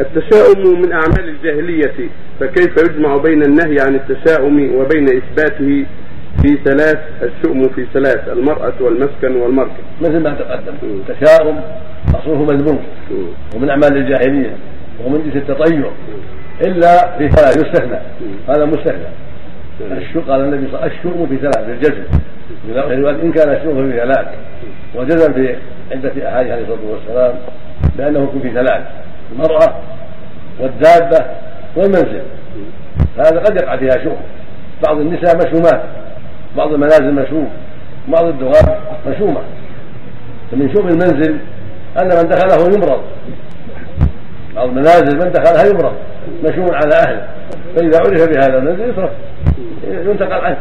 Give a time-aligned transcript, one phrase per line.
[0.00, 2.08] التشاؤم من أعمال الجاهلية
[2.40, 5.86] فكيف يجمع بين النهي عن التشاؤم وبين إثباته
[6.42, 10.74] في ثلاث الشؤم في ثلاث المرأة والمسكن والمركب؟ مثل ما تقدم.
[10.82, 11.60] التشاؤم
[12.14, 12.78] أصله مذموم
[13.56, 14.56] ومن أعمال الجاهلية
[15.04, 15.90] ومن جنس التطير
[16.66, 17.98] إلا في ثلاث يستثنى.
[18.48, 19.08] هذا مستثنى.
[20.28, 22.04] قال النبي صلى الله عليه وسلم الشؤم في ثلاث بالجزم
[23.22, 24.26] إن كان الشؤم في ثلاث
[24.94, 25.56] وجزم في
[25.92, 27.34] عدة أحاديث عليه الصلاة والسلام
[27.96, 28.82] بأنه يكون في ثلاث.
[29.32, 29.74] المرأة
[30.60, 31.26] والدابة
[31.76, 32.22] والمنزل.
[33.18, 34.20] هذا قد يقع فيها شؤم.
[34.86, 35.82] بعض النساء مشؤومات
[36.56, 37.50] بعض المنازل مشؤوم
[38.08, 38.78] بعض الدواب
[39.08, 39.40] مشؤومة
[40.50, 41.36] فمن شؤم المنزل
[42.02, 43.00] أن من دخله يمرض.
[44.54, 45.92] بعض المنازل من دخلها يمرض
[46.44, 47.28] مشؤوم على أهله.
[47.76, 49.10] فإذا عرف بهذا المنزل يصرف.
[49.84, 50.56] ينتقل عنه.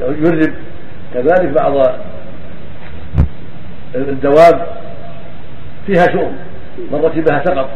[0.00, 0.54] يرجب
[1.14, 1.96] كذلك بعض
[3.94, 4.66] الدواب
[5.86, 6.32] فيها شؤم.
[6.92, 7.68] من ركبها سقط.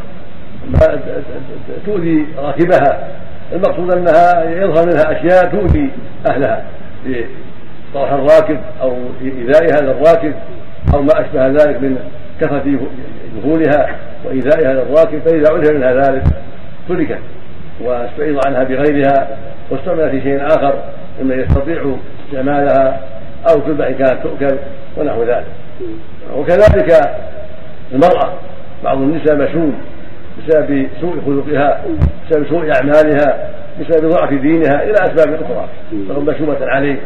[1.85, 3.07] تؤذي راكبها
[3.53, 5.89] المقصود أنها يظهر منها أشياء تؤذي
[6.29, 6.63] أهلها.
[7.05, 10.33] بطرح الراكب أو ايذاء هذا الراكب
[10.93, 11.97] أو ما أشبه ذلك من
[12.41, 12.79] كثرة
[13.37, 13.95] دخولها
[14.25, 16.23] وايذاء هذا الراكب فإذا عرف منها ذلك
[16.89, 17.19] تركت
[17.81, 19.37] واستعيض عنها بغيرها
[19.69, 20.73] واستعمل في شيء آخر
[21.21, 21.95] مما يستطيع
[22.27, 22.99] استعمالها
[23.49, 24.57] أو تذبح ان كانت تؤكل
[24.97, 25.45] ونحو ذلك.
[26.35, 27.01] وكذلك
[27.91, 28.33] المرأة
[28.83, 29.73] بعض النساء مشوم
[30.47, 31.83] بسبب سوء خلقها
[32.29, 35.67] بسبب سوء أعمالها بسبب ضعف دينها إلى أسباب أخرى.
[36.09, 36.99] فهم مشومه عليه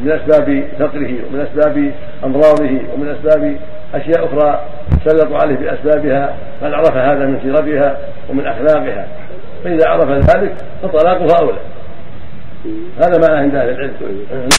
[0.00, 1.92] من أسباب فقره ومن أسباب
[2.24, 3.56] أمراضه ومن أسباب
[3.94, 4.60] أشياء أخرى
[5.04, 7.98] سلطوا عليه بأسبابها من عرف هذا من سيرتها
[8.30, 9.06] ومن أخلاقها.
[9.64, 11.58] فإذا عرف ذلك فطلاقها أولى.
[12.98, 13.92] هذا ما عند أهل العلم.